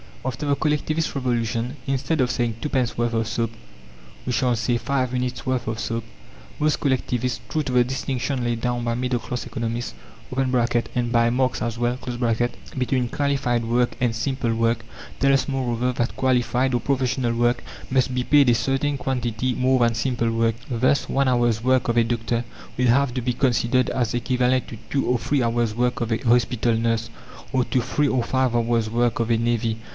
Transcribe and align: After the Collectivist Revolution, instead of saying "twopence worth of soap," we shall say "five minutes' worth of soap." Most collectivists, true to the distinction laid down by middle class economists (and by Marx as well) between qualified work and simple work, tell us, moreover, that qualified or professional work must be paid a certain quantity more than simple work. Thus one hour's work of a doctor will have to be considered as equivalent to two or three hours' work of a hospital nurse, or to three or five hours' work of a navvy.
After 0.25 0.45
the 0.45 0.55
Collectivist 0.55 1.13
Revolution, 1.15 1.77
instead 1.87 2.21
of 2.21 2.29
saying 2.29 2.55
"twopence 2.61 2.95
worth 2.97 3.13
of 3.13 3.27
soap," 3.27 3.51
we 4.25 4.31
shall 4.31 4.55
say 4.55 4.77
"five 4.77 5.13
minutes' 5.13 5.47
worth 5.47 5.67
of 5.67 5.79
soap." 5.79 6.03
Most 6.59 6.79
collectivists, 6.79 7.39
true 7.49 7.63
to 7.63 7.71
the 7.71 7.83
distinction 7.83 8.43
laid 8.43 8.61
down 8.61 8.83
by 8.83 8.93
middle 8.93 9.19
class 9.19 9.47
economists 9.47 9.93
(and 10.35 11.11
by 11.11 11.29
Marx 11.31 11.61
as 11.63 11.77
well) 11.77 11.97
between 12.77 13.09
qualified 13.09 13.65
work 13.65 13.95
and 13.99 14.15
simple 14.15 14.53
work, 14.53 14.85
tell 15.19 15.33
us, 15.33 15.47
moreover, 15.47 15.91
that 15.93 16.15
qualified 16.15 16.73
or 16.75 16.81
professional 16.81 17.33
work 17.35 17.63
must 17.89 18.13
be 18.13 18.23
paid 18.23 18.49
a 18.49 18.55
certain 18.55 18.97
quantity 18.97 19.53
more 19.53 19.79
than 19.79 19.95
simple 19.95 20.31
work. 20.31 20.55
Thus 20.69 21.09
one 21.09 21.27
hour's 21.27 21.63
work 21.63 21.87
of 21.89 21.97
a 21.97 22.03
doctor 22.03 22.43
will 22.77 22.87
have 22.87 23.13
to 23.15 23.21
be 23.21 23.33
considered 23.33 23.89
as 23.91 24.13
equivalent 24.13 24.67
to 24.67 24.77
two 24.89 25.05
or 25.05 25.17
three 25.17 25.41
hours' 25.43 25.75
work 25.75 25.99
of 26.01 26.11
a 26.11 26.17
hospital 26.17 26.75
nurse, 26.75 27.09
or 27.53 27.65
to 27.65 27.81
three 27.81 28.07
or 28.07 28.23
five 28.23 28.55
hours' 28.55 28.89
work 28.89 29.19
of 29.19 29.31
a 29.31 29.37
navvy. 29.37 29.77